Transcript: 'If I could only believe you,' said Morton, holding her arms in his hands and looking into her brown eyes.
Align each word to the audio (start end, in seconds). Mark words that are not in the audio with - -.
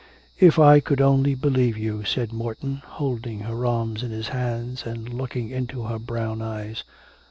'If 0.39 0.57
I 0.57 0.79
could 0.79 0.99
only 0.99 1.35
believe 1.35 1.77
you,' 1.77 2.05
said 2.05 2.33
Morton, 2.33 2.81
holding 2.83 3.41
her 3.41 3.67
arms 3.67 4.01
in 4.01 4.09
his 4.09 4.29
hands 4.29 4.83
and 4.87 5.07
looking 5.13 5.51
into 5.51 5.83
her 5.83 5.99
brown 5.99 6.41
eyes. 6.41 6.83